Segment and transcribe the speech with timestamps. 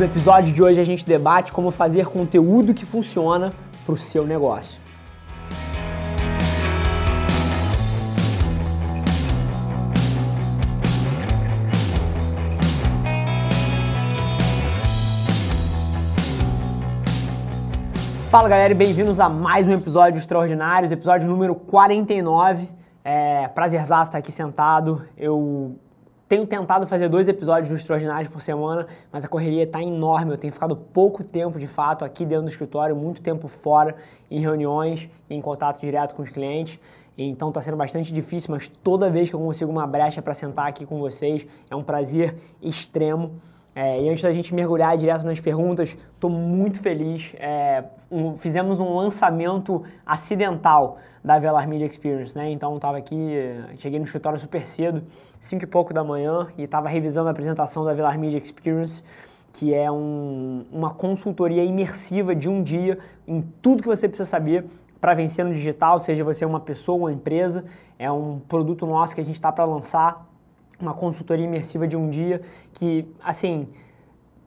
[0.00, 3.52] No episódio de hoje a gente debate como fazer conteúdo que funciona
[3.84, 4.80] para o seu negócio.
[18.30, 22.70] Fala galera e bem-vindos a mais um episódio Extraordinários, episódio número 49.
[23.04, 23.48] É
[24.04, 25.06] estar aqui sentado.
[25.14, 25.78] Eu
[26.30, 30.30] tenho tentado fazer dois episódios do Extraordinários por semana, mas a correria está enorme.
[30.30, 33.96] Eu tenho ficado pouco tempo, de fato, aqui dentro do escritório, muito tempo fora,
[34.30, 36.78] em reuniões, em contato direto com os clientes.
[37.18, 40.68] Então está sendo bastante difícil, mas toda vez que eu consigo uma brecha para sentar
[40.68, 43.32] aqui com vocês, é um prazer extremo.
[43.74, 47.34] É, e antes da gente mergulhar direto nas perguntas, estou muito feliz.
[47.38, 52.50] É, um, fizemos um lançamento acidental da Velar Media Experience, né?
[52.50, 53.16] Então estava aqui,
[53.78, 55.02] cheguei no escritório super cedo,
[55.38, 59.04] 5 e pouco da manhã, e estava revisando a apresentação da Velar Media Experience,
[59.52, 64.64] que é um, uma consultoria imersiva de um dia em tudo que você precisa saber
[65.00, 67.64] para vencer no digital, seja você uma pessoa ou uma empresa.
[67.98, 70.29] É um produto nosso que a gente está para lançar
[70.80, 72.40] uma consultoria imersiva de um dia
[72.72, 73.68] que, assim,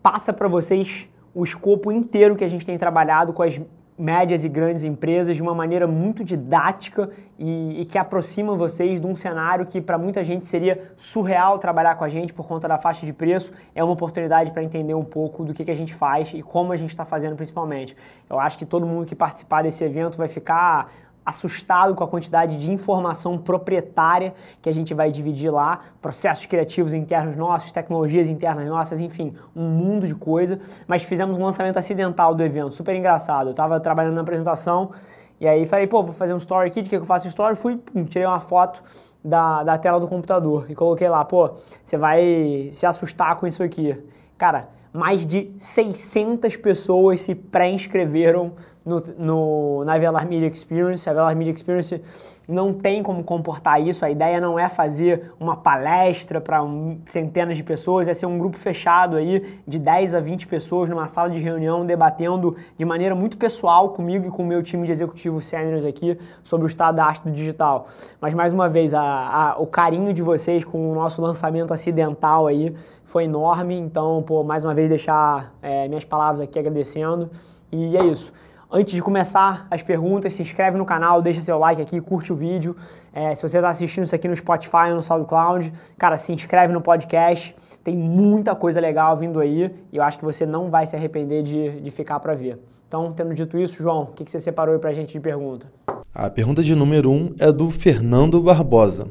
[0.01, 3.59] passa para vocês o escopo inteiro que a gente tem trabalhado com as
[3.97, 9.05] médias e grandes empresas de uma maneira muito didática e, e que aproxima vocês de
[9.05, 12.77] um cenário que para muita gente seria surreal trabalhar com a gente por conta da
[12.77, 13.51] faixa de preço.
[13.75, 16.71] É uma oportunidade para entender um pouco do que, que a gente faz e como
[16.71, 17.95] a gente está fazendo principalmente.
[18.29, 20.91] Eu acho que todo mundo que participar desse evento vai ficar
[21.25, 26.93] assustado com a quantidade de informação proprietária que a gente vai dividir lá, processos criativos
[26.93, 30.59] internos nossos, tecnologias internas nossas, enfim, um mundo de coisa.
[30.87, 33.47] Mas fizemos um lançamento acidental do evento, super engraçado.
[33.47, 34.91] Eu estava trabalhando na apresentação
[35.39, 37.55] e aí falei, pô, vou fazer um story aqui, de que eu faço story?
[37.55, 38.83] Fui, tirei uma foto
[39.23, 41.51] da, da tela do computador e coloquei lá, pô,
[41.83, 43.97] você vai se assustar com isso aqui.
[44.37, 48.53] Cara, mais de 600 pessoas se pré-inscreveram
[48.85, 51.09] no, no, na Velar Media Experience.
[51.09, 51.99] A Velar Media Experience
[52.47, 54.03] não tem como comportar isso.
[54.03, 56.59] A ideia não é fazer uma palestra para
[57.05, 61.07] centenas de pessoas, é ser um grupo fechado aí de 10 a 20 pessoas numa
[61.07, 64.91] sala de reunião debatendo de maneira muito pessoal comigo e com o meu time de
[64.91, 67.87] executivos seniors aqui sobre o estado da arte do digital.
[68.19, 72.47] Mas mais uma vez, a, a, o carinho de vocês com o nosso lançamento acidental
[72.47, 72.75] aí
[73.05, 73.77] foi enorme.
[73.77, 77.29] Então, pô, mais uma vez deixar é, minhas palavras aqui agradecendo.
[77.71, 78.33] E é isso.
[78.75, 82.35] Antes de começar as perguntas, se inscreve no canal, deixa seu like aqui, curte o
[82.35, 82.75] vídeo.
[83.13, 86.73] É, se você está assistindo isso aqui no Spotify ou no SoundCloud, cara, se inscreve
[86.73, 87.55] no podcast.
[87.83, 91.43] Tem muita coisa legal vindo aí e eu acho que você não vai se arrepender
[91.43, 92.57] de, de ficar para ver.
[92.87, 95.19] Então, tendo dito isso, João, o que, que você separou aí para a gente de
[95.19, 95.67] pergunta?
[96.11, 99.07] A pergunta de número 1 um é do Fernando Barbosa.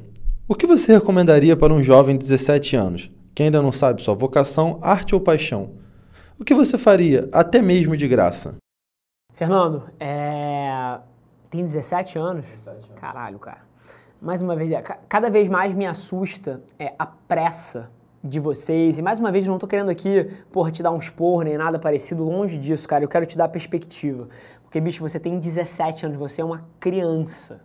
[0.48, 4.14] O que você recomendaria para um jovem de 17 anos, que ainda não sabe sua
[4.16, 5.70] vocação, arte ou paixão?
[6.36, 8.56] O que você faria, até mesmo de graça?
[9.32, 10.98] Fernando, é...
[11.50, 12.44] tem 17 anos?
[12.44, 13.00] 17 anos.
[13.00, 13.60] Caralho, cara.
[14.20, 14.70] Mais uma vez,
[15.08, 17.90] cada vez mais me assusta é, a pressa
[18.22, 18.98] de vocês.
[18.98, 21.78] E mais uma vez, não estou querendo aqui, porra, te dar um expor nem nada
[21.78, 23.02] parecido, longe disso, cara.
[23.02, 24.28] Eu quero te dar perspectiva.
[24.62, 27.60] Porque, bicho, você tem 17 anos, você é uma criança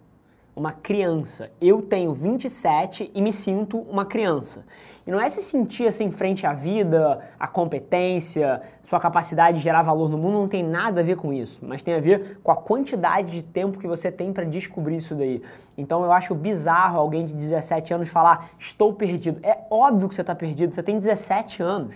[0.58, 1.52] uma criança.
[1.62, 4.66] Eu tenho 27 e me sinto uma criança.
[5.06, 9.84] E não é se sentir assim frente à vida, à competência, sua capacidade de gerar
[9.84, 12.52] valor no mundo, não tem nada a ver com isso, mas tem a ver com
[12.52, 15.42] a quantidade de tempo que você tem para descobrir isso daí.
[15.78, 19.40] Então eu acho bizarro alguém de 17 anos falar, estou perdido.
[19.44, 21.96] É óbvio que você está perdido, você tem 17 anos.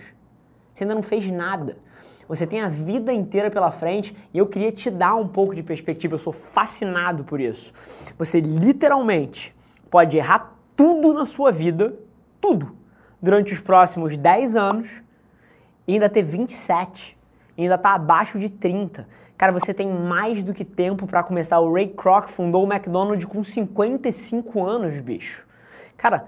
[0.72, 1.76] Você ainda não fez nada.
[2.28, 5.62] Você tem a vida inteira pela frente e eu queria te dar um pouco de
[5.62, 6.14] perspectiva.
[6.14, 7.72] Eu sou fascinado por isso.
[8.18, 9.54] Você literalmente
[9.90, 11.94] pode errar tudo na sua vida,
[12.40, 12.76] tudo,
[13.20, 15.02] durante os próximos 10 anos
[15.86, 17.18] e ainda ter 27,
[17.56, 19.06] e ainda tá abaixo de 30.
[19.36, 21.58] Cara, você tem mais do que tempo para começar.
[21.58, 25.44] O Ray Kroc fundou o McDonald's com 55 anos, bicho.
[25.96, 26.26] Cara,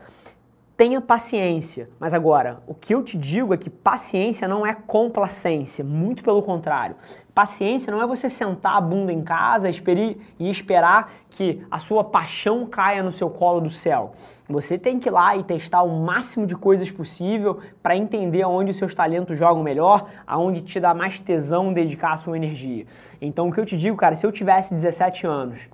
[0.76, 1.88] tenha paciência.
[2.00, 6.42] Mas agora, o que eu te digo é que paciência não é complacência, muito pelo
[6.42, 6.96] contrário.
[7.32, 12.66] Paciência não é você sentar a bunda em casa e esperar que a sua paixão
[12.66, 14.12] caia no seu colo do céu.
[14.48, 18.70] Você tem que ir lá e testar o máximo de coisas possível para entender aonde
[18.70, 22.86] os seus talentos jogam melhor, aonde te dá mais tesão dedicar a sua energia.
[23.20, 25.68] Então, o que eu te digo, cara, se eu tivesse 17 anos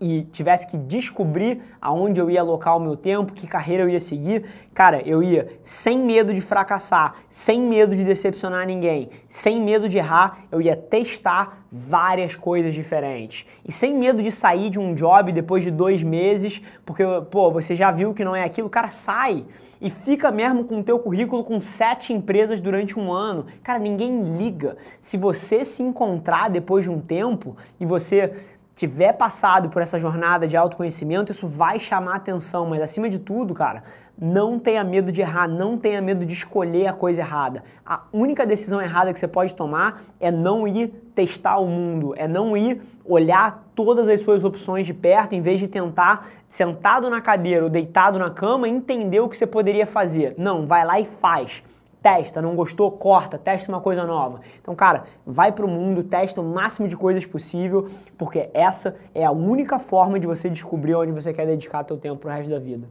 [0.00, 4.00] e tivesse que descobrir aonde eu ia alocar o meu tempo, que carreira eu ia
[4.00, 9.88] seguir, cara, eu ia sem medo de fracassar, sem medo de decepcionar ninguém, sem medo
[9.88, 13.46] de errar, eu ia testar várias coisas diferentes.
[13.66, 17.76] E sem medo de sair de um job depois de dois meses, porque, pô, você
[17.76, 19.44] já viu que não é aquilo, cara, sai
[19.80, 23.46] e fica mesmo com o teu currículo com sete empresas durante um ano.
[23.62, 24.76] Cara, ninguém liga.
[25.00, 28.34] Se você se encontrar depois de um tempo e você
[28.80, 33.52] tiver passado por essa jornada de autoconhecimento, isso vai chamar atenção, mas acima de tudo,
[33.52, 33.82] cara,
[34.18, 37.62] não tenha medo de errar, não tenha medo de escolher a coisa errada.
[37.84, 42.26] A única decisão errada que você pode tomar é não ir testar o mundo, é
[42.26, 47.20] não ir olhar todas as suas opções de perto, em vez de tentar, sentado na
[47.20, 50.34] cadeira ou deitado na cama, entender o que você poderia fazer.
[50.38, 51.62] Não, vai lá e faz
[52.02, 54.40] testa, não gostou, corta, testa uma coisa nova.
[54.60, 59.30] Então, cara, vai pro mundo, testa o máximo de coisas possível, porque essa é a
[59.30, 62.88] única forma de você descobrir onde você quer dedicar seu tempo pro resto da vida.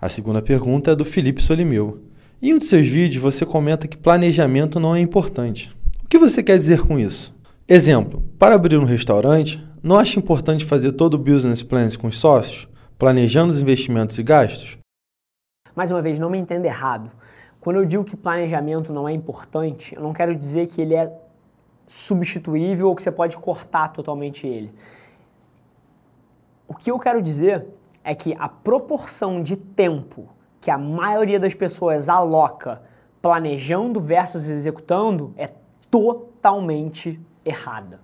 [0.00, 2.00] A segunda pergunta é do Felipe Solimeu.
[2.42, 5.74] Em um de seus vídeos, você comenta que planejamento não é importante.
[6.04, 7.34] O que você quer dizer com isso?
[7.66, 12.18] Exemplo, para abrir um restaurante, não acha importante fazer todo o business plan com os
[12.18, 12.68] sócios,
[12.98, 14.76] planejando os investimentos e gastos?
[15.74, 17.10] Mais uma vez, não me entenda errado.
[17.64, 21.10] Quando eu digo que planejamento não é importante, eu não quero dizer que ele é
[21.88, 24.70] substituível ou que você pode cortar totalmente ele.
[26.68, 27.66] O que eu quero dizer
[28.04, 30.28] é que a proporção de tempo
[30.60, 32.82] que a maioria das pessoas aloca
[33.22, 35.48] planejando versus executando é
[35.90, 37.98] totalmente errada.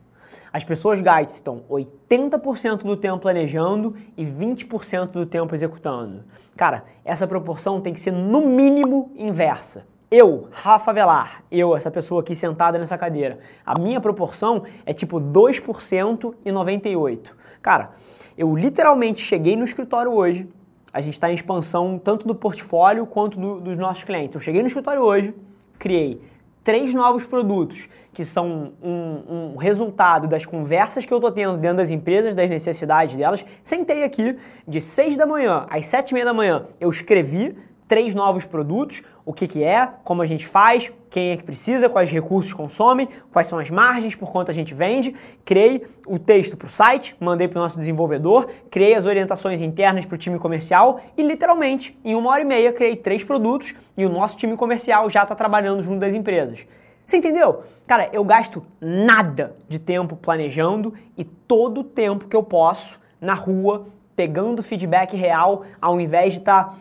[0.53, 6.25] As pessoas gastam 80% do tempo planejando e 20% do tempo executando.
[6.57, 9.87] Cara, essa proporção tem que ser no mínimo inversa.
[10.11, 15.21] Eu, Rafa Velar, eu, essa pessoa aqui sentada nessa cadeira, a minha proporção é tipo
[15.21, 17.31] 2% e 98%.
[17.63, 17.91] Cara,
[18.37, 20.49] eu literalmente cheguei no escritório hoje,
[20.93, 24.35] a gente está em expansão tanto do portfólio quanto do, dos nossos clientes.
[24.35, 25.33] Eu cheguei no escritório hoje,
[25.79, 26.21] criei
[26.63, 31.79] três novos produtos que são um, um, resultado das conversas que eu estou tendo dentro
[31.79, 33.45] das empresas, das necessidades delas.
[33.63, 34.37] Sentei aqui
[34.67, 37.57] de 6 da manhã às 7 e meia da manhã, eu escrevi
[37.91, 41.89] três novos produtos, o que, que é, como a gente faz, quem é que precisa,
[41.89, 45.13] quais recursos consome, quais são as margens, por quanto a gente vende.
[45.45, 50.05] Criei o texto para o site, mandei para o nosso desenvolvedor, criei as orientações internas
[50.05, 54.07] para o time comercial e literalmente em uma hora e meia criei três produtos e
[54.07, 56.65] o nosso time comercial já está trabalhando junto das empresas.
[57.05, 57.65] Você entendeu?
[57.89, 63.35] Cara, eu gasto nada de tempo planejando e todo o tempo que eu posso na
[63.35, 66.75] rua, pegando feedback real, ao invés de estar tá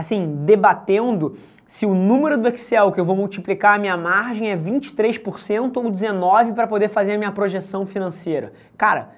[0.00, 1.32] assim, debatendo
[1.66, 5.84] se o número do Excel que eu vou multiplicar a minha margem é 23% ou
[5.84, 8.52] 19% para poder fazer a minha projeção financeira.
[8.76, 9.10] Cara,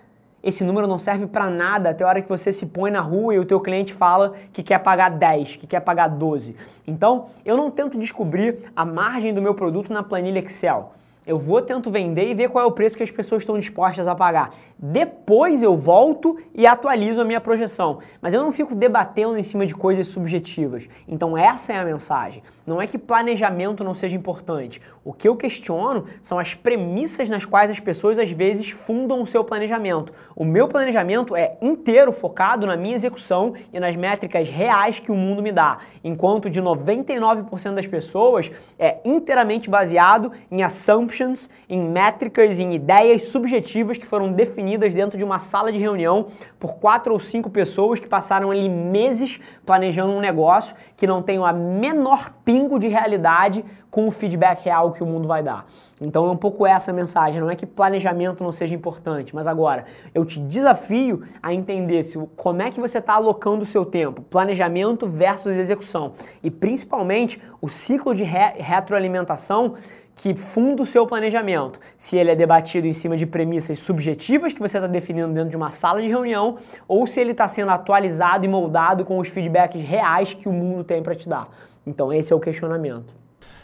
[0.43, 3.35] esse número não serve para nada até a hora que você se põe na rua
[3.35, 6.57] e o teu cliente fala que quer pagar 10, que quer pagar 12.
[6.87, 10.93] Então, eu não tento descobrir a margem do meu produto na planilha Excel.
[11.25, 14.09] Eu vou, tento vender e ver qual é o preço que as pessoas estão dispostas
[14.09, 14.53] a pagar.
[14.77, 18.01] Depois eu volto e atualizo a minha projeção.
[18.21, 20.89] Mas eu não fico debatendo em cima de coisas subjetivas.
[21.07, 22.43] Então essa é a mensagem.
[22.67, 24.83] Não é que planejamento não seja importante.
[25.05, 29.27] O que eu questiono são as premissas nas quais as pessoas às vezes fundam o
[29.27, 30.13] seu planejamento.
[30.35, 35.17] O meu planejamento é inteiro focado na minha execução e nas métricas reais que o
[35.17, 35.79] mundo me dá.
[36.03, 43.25] Enquanto de 99% das pessoas é inteiramente baseado em ação assumptions, em métricas, em ideias
[43.25, 46.27] subjetivas que foram definidas dentro de uma sala de reunião
[46.59, 51.39] por quatro ou cinco pessoas que passaram ali meses planejando um negócio que não tem
[51.39, 55.67] a menor pingo de realidade com o feedback real que o mundo vai dar.
[56.01, 59.47] Então é um pouco essa a mensagem, não é que planejamento não seja importante, mas
[59.47, 63.85] agora eu te desafio a entender se, como é que você está alocando o seu
[63.85, 69.75] tempo, planejamento versus execução e principalmente o ciclo de re retroalimentação
[70.15, 71.81] que funda o seu planejamento.
[71.97, 75.57] Se ele é debatido em cima de premissas subjetivas que você está definindo dentro de
[75.57, 79.83] uma sala de reunião, ou se ele está sendo atualizado e moldado com os feedbacks
[79.83, 81.49] reais que o mundo tem para te dar.
[81.87, 83.13] Então, esse é o questionamento.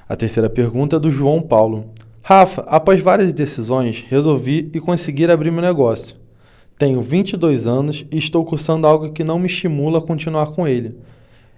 [0.09, 1.91] A terceira pergunta é do João Paulo.
[2.23, 6.17] Rafa, após várias decisões, resolvi e conseguir abrir meu negócio.
[6.79, 10.97] Tenho 22 anos e estou cursando algo que não me estimula a continuar com ele.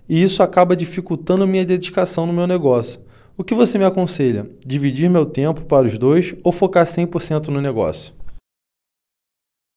[0.09, 3.01] e isso acaba dificultando minha dedicação no meu negócio.
[3.41, 4.55] O que você me aconselha?
[4.67, 8.15] Dividir meu tempo para os dois ou focar 100% no negócio?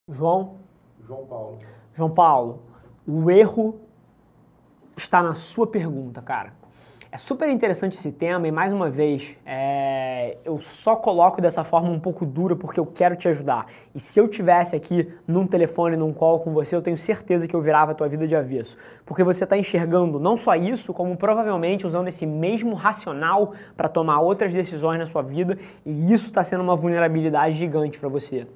[0.10, 0.58] João?
[1.08, 1.58] João Paulo.
[1.94, 2.64] João Paulo,
[3.08, 3.80] o erro
[4.98, 6.54] está na sua pergunta, cara.
[7.14, 10.36] É super interessante esse tema e, mais uma vez, é...
[10.44, 13.68] eu só coloco dessa forma um pouco dura porque eu quero te ajudar.
[13.94, 17.56] E se eu tivesse aqui num telefone, num call com você, eu tenho certeza que
[17.56, 18.76] eu virava a tua vida de avesso.
[19.06, 24.20] Porque você está enxergando não só isso, como provavelmente usando esse mesmo racional para tomar
[24.20, 25.56] outras decisões na sua vida
[25.86, 28.48] e isso está sendo uma vulnerabilidade gigante para você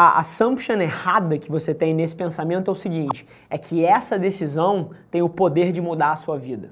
[0.00, 4.90] a assumption errada que você tem nesse pensamento é o seguinte: é que essa decisão
[5.10, 6.70] tem o poder de mudar a sua vida.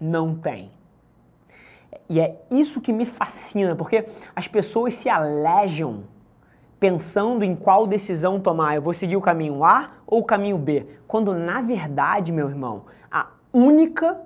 [0.00, 0.70] Não tem.
[2.08, 4.04] E é isso que me fascina, porque
[4.36, 6.04] as pessoas se alejam
[6.78, 8.76] pensando em qual decisão tomar.
[8.76, 10.86] Eu vou seguir o caminho A ou o caminho B?
[11.08, 14.20] Quando na verdade, meu irmão, a única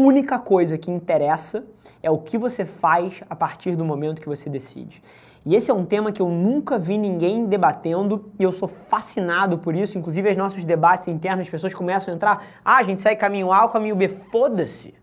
[0.00, 1.64] única coisa que interessa
[2.02, 5.02] é o que você faz a partir do momento que você decide.
[5.44, 9.58] E esse é um tema que eu nunca vi ninguém debatendo e eu sou fascinado
[9.58, 9.96] por isso.
[9.98, 12.46] Inclusive, os nossos debates internos, as pessoas começam a entrar.
[12.64, 14.08] Ah, a gente segue caminho A ou caminho B.
[14.08, 14.94] Foda-se.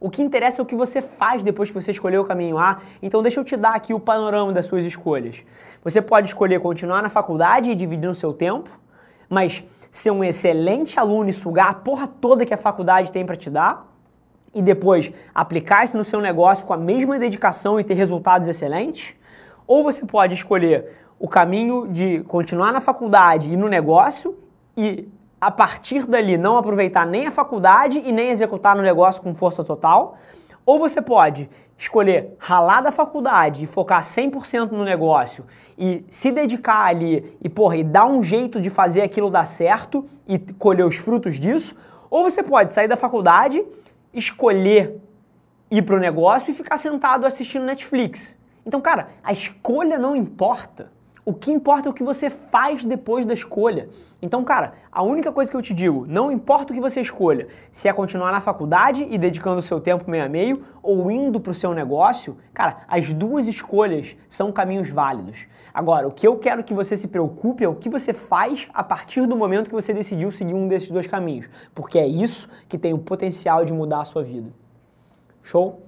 [0.00, 2.80] O que interessa é o que você faz depois que você escolheu o caminho A.
[3.02, 5.42] Então, deixa eu te dar aqui o panorama das suas escolhas.
[5.82, 8.70] Você pode escolher continuar na faculdade e dividir o seu tempo,
[9.28, 13.36] mas ser um excelente aluno e sugar a porra toda que a faculdade tem para
[13.36, 13.87] te dar
[14.54, 19.14] e depois aplicar isso no seu negócio com a mesma dedicação e ter resultados excelentes.
[19.66, 24.38] Ou você pode escolher o caminho de continuar na faculdade e no negócio
[24.76, 25.08] e
[25.40, 29.62] a partir dali não aproveitar nem a faculdade e nem executar no negócio com força
[29.62, 30.16] total.
[30.64, 35.44] Ou você pode escolher ralar da faculdade e focar 100% no negócio
[35.78, 40.04] e se dedicar ali e, porra, e dar um jeito de fazer aquilo dar certo
[40.26, 41.76] e colher os frutos disso.
[42.10, 43.64] Ou você pode sair da faculdade,
[44.18, 45.00] escolher
[45.70, 48.34] ir para o negócio e ficar sentado assistindo Netflix.
[48.64, 50.90] Então, cara, a escolha não importa.
[51.28, 53.90] O que importa é o que você faz depois da escolha.
[54.22, 57.48] Então, cara, a única coisa que eu te digo, não importa o que você escolha,
[57.70, 61.38] se é continuar na faculdade e dedicando o seu tempo meio a meio ou indo
[61.38, 65.46] para o seu negócio, cara, as duas escolhas são caminhos válidos.
[65.74, 68.82] Agora, o que eu quero que você se preocupe é o que você faz a
[68.82, 72.78] partir do momento que você decidiu seguir um desses dois caminhos, porque é isso que
[72.78, 74.50] tem o potencial de mudar a sua vida.
[75.42, 75.82] Show?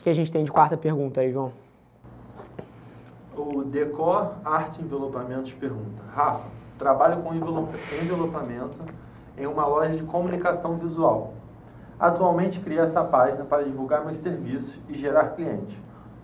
[0.00, 1.63] O que a gente tem de quarta pergunta aí, João?
[3.36, 6.48] O Decor Arte Envelopamentos pergunta: Rafa,
[6.78, 8.78] trabalho com envelopamento
[9.36, 11.34] em uma loja de comunicação visual.
[11.98, 15.76] Atualmente criei essa página para divulgar meus serviços e gerar clientes.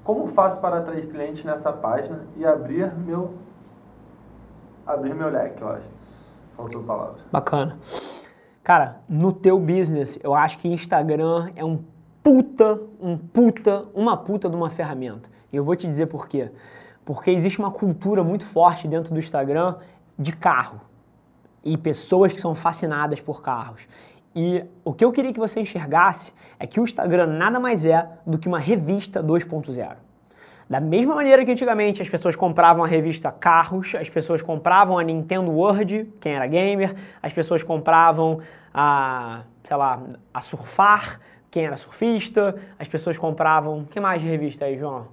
[0.04, 3.34] Como faço para atrair clientes nessa página e abrir meu
[4.86, 5.88] abrir meu leque, eu acho.
[6.56, 7.16] Faltou palavra.
[7.30, 7.78] Bacana.
[8.62, 11.82] Cara, no teu business, eu acho que Instagram é um
[12.22, 15.30] puta, um puta, uma puta de uma ferramenta.
[15.52, 16.50] E eu vou te dizer por quê
[17.04, 19.76] porque existe uma cultura muito forte dentro do Instagram
[20.18, 20.80] de carro
[21.64, 23.82] e pessoas que são fascinadas por carros.
[24.34, 28.08] E o que eu queria que você enxergasse é que o Instagram nada mais é
[28.26, 29.96] do que uma revista 2.0.
[30.68, 35.02] Da mesma maneira que antigamente as pessoas compravam a revista Carros, as pessoas compravam a
[35.02, 38.40] Nintendo World, quem era gamer, as pessoas compravam
[38.72, 40.00] a, sei lá,
[40.32, 43.84] a Surfar, quem era surfista, as pessoas compravam.
[43.84, 45.08] que mais de revista aí, João?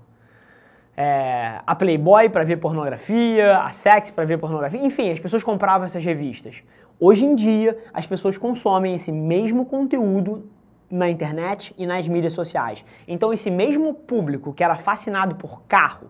[0.97, 5.85] É, a Playboy para ver pornografia, a Sex para ver pornografia, enfim, as pessoas compravam
[5.85, 6.63] essas revistas.
[6.99, 10.49] Hoje em dia, as pessoas consomem esse mesmo conteúdo
[10.89, 12.83] na internet e nas mídias sociais.
[13.07, 16.09] Então, esse mesmo público que era fascinado por carro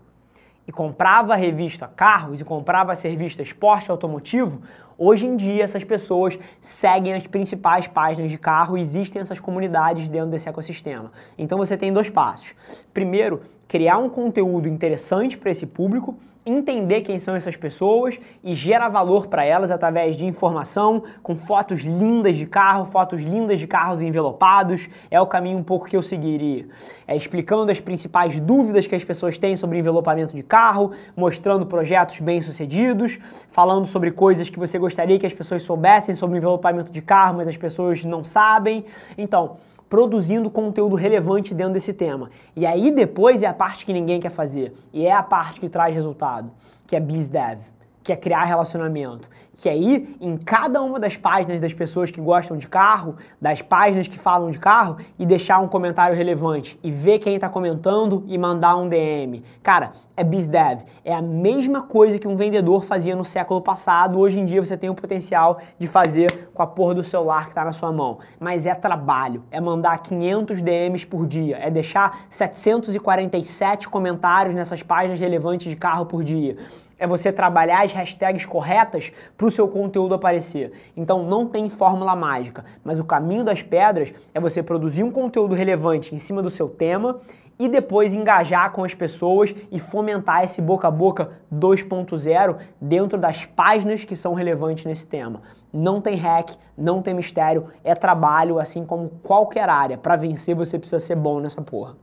[0.65, 4.62] e comprava a revista Carros e comprava a revista Esporte Automotivo,
[5.00, 10.32] Hoje em dia, essas pessoas seguem as principais páginas de carro existem essas comunidades dentro
[10.32, 11.12] desse ecossistema.
[11.38, 12.56] Então você tem dois passos.
[12.92, 18.88] Primeiro, criar um conteúdo interessante para esse público, entender quem são essas pessoas e gerar
[18.88, 24.01] valor para elas através de informação, com fotos lindas de carro, fotos lindas de carros
[24.01, 24.88] envelopados.
[25.12, 26.66] É o caminho um pouco que eu seguiria.
[27.06, 32.22] É explicando as principais dúvidas que as pessoas têm sobre envelopamento de carro, mostrando projetos
[32.22, 33.20] bem-sucedidos,
[33.51, 34.87] falando sobre coisas que você gostaria
[35.20, 38.86] que as pessoas soubessem sobre envelopamento de carro, mas as pessoas não sabem.
[39.17, 39.58] Então,
[39.89, 42.29] produzindo conteúdo relevante dentro desse tema.
[42.56, 44.74] E aí depois é a parte que ninguém quer fazer.
[44.94, 46.51] E é a parte que traz resultado,
[46.86, 47.60] que é BizDev,
[48.03, 52.56] que é criar relacionamento, que ir em cada uma das páginas das pessoas que gostam
[52.56, 57.20] de carro, das páginas que falam de carro e deixar um comentário relevante e ver
[57.20, 59.44] quem está comentando e mandar um DM.
[59.63, 60.82] Cara, é BizDev.
[61.06, 64.20] É a mesma coisa que um vendedor fazia no século passado.
[64.20, 67.52] Hoje em dia você tem o potencial de fazer com a porra do celular que
[67.52, 68.18] está na sua mão.
[68.40, 69.44] Mas é trabalho.
[69.52, 71.58] É mandar 500 DMs por dia.
[71.58, 76.58] É deixar 747 comentários nessas páginas relevantes de carro por dia
[77.00, 80.72] é você trabalhar as hashtags corretas para o seu conteúdo aparecer.
[80.96, 85.54] Então não tem fórmula mágica, mas o caminho das pedras é você produzir um conteúdo
[85.54, 87.20] relevante em cima do seu tema
[87.60, 93.46] e depois engajar com as pessoas e fomentar esse boca a boca 2.0 dentro das
[93.46, 95.42] páginas que são relevantes nesse tema.
[95.74, 99.98] Não tem hack, não tem mistério, é trabalho assim como qualquer área.
[99.98, 101.96] Para vencer você precisa ser bom nessa porra.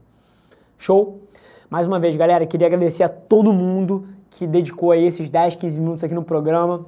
[0.77, 1.21] Show?
[1.69, 5.79] Mais uma vez, galera, queria agradecer a todo mundo que dedicou aí esses 10, 15
[5.79, 6.85] minutos aqui no programa.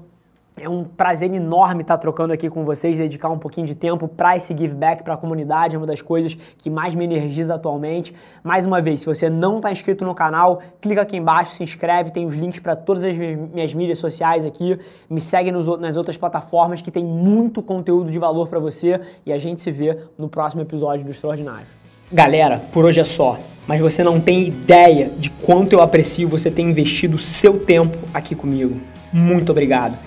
[0.59, 4.35] É um prazer enorme estar trocando aqui com vocês, dedicar um pouquinho de tempo para
[4.35, 8.11] esse give back para a comunidade, é uma das coisas que mais me energiza atualmente.
[8.43, 12.09] Mais uma vez, se você não está inscrito no canal, clica aqui embaixo, se inscreve,
[12.09, 16.17] tem os links para todas as minhas mídias sociais aqui, me segue nos, nas outras
[16.17, 20.27] plataformas que tem muito conteúdo de valor para você e a gente se vê no
[20.27, 21.67] próximo episódio do Extraordinário.
[22.11, 23.37] Galera, por hoje é só,
[23.67, 28.33] mas você não tem ideia de quanto eu aprecio você ter investido seu tempo aqui
[28.33, 28.79] comigo.
[29.13, 30.06] Muito obrigado.